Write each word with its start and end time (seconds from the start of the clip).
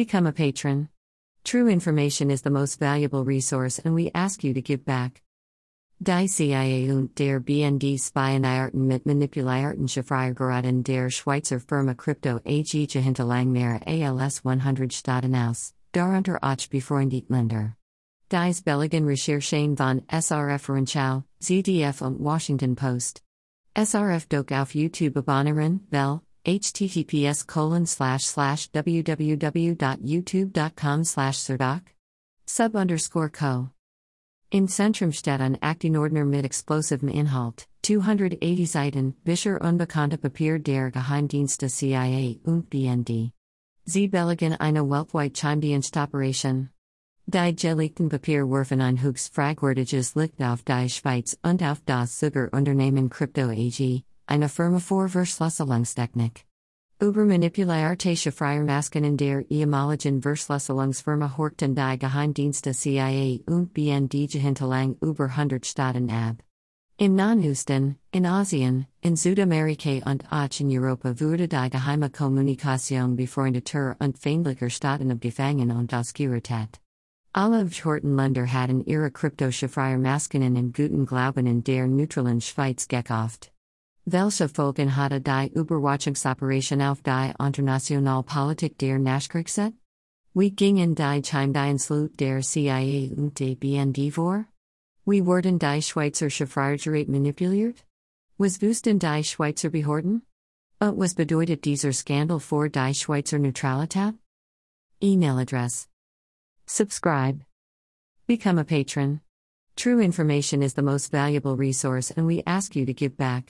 Become 0.00 0.28
a 0.28 0.32
patron. 0.32 0.88
True 1.44 1.68
information 1.68 2.30
is 2.30 2.40
the 2.40 2.48
most 2.48 2.78
valuable 2.78 3.22
resource, 3.22 3.78
and 3.78 3.94
we 3.94 4.10
ask 4.14 4.42
you 4.42 4.54
to 4.54 4.62
give 4.62 4.82
back. 4.86 5.20
Die 6.02 6.26
CIA 6.26 6.90
und 6.90 7.14
der 7.16 7.38
BND 7.38 8.00
Spionierten 8.00 8.86
mit 8.86 9.04
Manipulierten 9.04 9.86
Chiffriergeraden 9.86 10.82
der 10.84 11.10
Schweizer 11.10 11.60
Firma 11.60 11.92
Crypto 11.92 12.40
AG 12.46 12.88
Hinterlangmere 12.88 13.82
ALS 13.86 14.40
100 14.42 14.90
Staaten 14.90 15.34
aus, 15.34 15.74
darunter 15.92 16.38
auch 16.42 16.66
befreundet 16.70 17.28
Länder. 17.28 17.76
Dies 18.30 18.62
Belligen 18.62 19.04
Recherchen 19.04 19.76
von 19.76 20.00
SRF 20.08 20.66
Rundschau, 20.70 21.24
ZDF 21.40 22.00
und 22.00 22.20
Washington 22.20 22.74
Post. 22.74 23.20
SRF 23.76 24.26
Doc 24.30 24.50
auf 24.50 24.74
YouTube 24.74 25.18
abonnieren, 25.18 25.86
Bell, 25.90 26.22
https 26.44 27.46
colon 27.46 27.86
slash 27.86 28.24
slash 28.24 28.68
www.youtube.com 28.70 31.04
slash 31.04 31.38
serdoc 31.38 31.82
sub 32.46 32.74
underscore 32.74 33.28
co 33.28 33.70
in 34.52 34.66
Zentrumstadt 34.66 35.40
an 35.40 35.56
Aktenordner 35.62 36.26
mit 36.26 36.44
explosivem 36.44 37.08
Inhalt, 37.08 37.68
280 37.84 38.66
Seiten, 38.66 39.14
Bischer 39.24 39.60
unbekannte 39.60 40.18
Papier 40.18 40.58
der 40.58 40.90
Geheimdienste 40.90 41.70
CIA 41.70 42.34
und 42.44 42.68
BND. 42.68 43.30
Sie 43.86 44.08
belegen 44.08 44.54
eine 44.54 44.82
weltweit 44.82 45.36
Chimedienstoperation. 45.36 46.70
Die 47.28 47.54
gelegten 47.54 48.08
Papier 48.08 48.44
werfen 48.44 48.80
ein 48.80 49.00
höchst 49.00 49.32
fragwürdiges 49.32 50.16
Licht 50.16 50.42
auf 50.42 50.64
die 50.64 50.88
Schweiz 50.88 51.38
und 51.44 51.62
auf 51.62 51.80
das 51.86 52.20
Unternehmen 52.20 53.08
Crypto 53.08 53.50
AG, 53.50 54.02
eine 54.30 54.48
Firma 54.48 54.78
für 54.78 55.08
Verschlüsselungstechnik. 55.08 56.46
Über 57.00 57.24
manipulierte 57.24 58.14
Chiffriermasken 58.14 59.02
in 59.04 59.16
der 59.16 59.50
ehemaligen 59.50 60.22
Verschlüsselungsfirma 60.22 61.36
Horchten 61.36 61.74
die 61.74 61.98
Geheimdienste 61.98 62.72
CIA 62.72 63.40
und 63.46 63.74
BND 63.74 64.30
hinterlang 64.30 64.96
über 65.00 65.24
100 65.24 65.66
Staaten 65.66 66.10
ab. 66.10 66.36
Im 66.96 67.16
Nahen 67.16 67.42
in 68.12 68.26
Asien, 68.26 68.86
in 69.00 69.16
Südamerika 69.16 70.10
und 70.10 70.30
auch 70.30 70.60
in 70.60 70.70
Europa 70.70 71.18
wurde 71.18 71.48
die 71.48 71.70
geheime 71.70 72.10
Kommunikation 72.10 73.16
befreundeter 73.16 73.96
und 73.98 74.18
feindlicher 74.18 74.70
Staaten 74.70 75.10
abgefangen 75.10 75.70
und 75.72 75.92
ausgerettet. 75.92 76.78
Alle 77.32 77.68
Horten 77.84 78.16
Länder 78.16 78.46
hatten 78.46 78.84
ihre 78.84 79.10
Kryptochiffriermasken 79.10 80.42
in 80.42 80.72
guten 80.72 81.06
Glauben 81.06 81.46
in 81.46 81.64
der 81.64 81.88
neutralen 81.88 82.40
Schweiz 82.40 82.86
gekauft. 82.86 83.50
Welche 84.12 84.48
Folgen 84.48 84.96
hatte 84.96 85.20
die 85.20 85.52
Überwachungsoperation 85.54 86.82
auf 86.82 87.00
die 87.00 87.32
Internationalpolitik 87.38 88.76
der 88.76 88.98
Nachkriegszeit? 88.98 89.72
Wie 90.34 90.50
gingen 90.50 90.96
die 90.96 91.22
Chiemdienstleute 91.22 92.16
der 92.16 92.40
CIA 92.42 93.14
und 93.16 93.38
der 93.38 93.54
BND 93.54 94.12
vor? 94.12 94.46
Wie 95.06 95.24
wurden 95.24 95.60
die 95.60 95.80
Schweizer 95.80 96.28
Chiffriergerät 96.28 97.08
manipuliert? 97.08 97.84
Was 98.36 98.60
wussten 98.60 98.98
die 98.98 99.22
Schweizer 99.22 99.70
Behörden? 99.70 100.22
Und 100.80 100.98
was 100.98 101.14
bedeutet 101.14 101.64
dieser 101.64 101.92
Skandal 101.92 102.40
für 102.40 102.68
die 102.68 102.92
Schweizer 102.94 103.38
Neutralität? 103.38 104.14
Email 105.00 105.38
address. 105.38 105.86
Subscribe. 106.66 107.44
Become 108.26 108.58
a 108.58 108.64
patron. 108.64 109.20
True 109.76 110.00
information 110.00 110.64
is 110.64 110.74
the 110.74 110.82
most 110.82 111.12
valuable 111.12 111.54
resource, 111.56 112.10
and 112.10 112.26
we 112.26 112.42
ask 112.44 112.74
you 112.74 112.84
to 112.84 112.92
give 112.92 113.16
back. 113.16 113.44